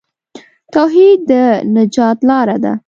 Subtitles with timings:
[0.73, 1.31] توحید د
[1.75, 2.73] نجات لار ده.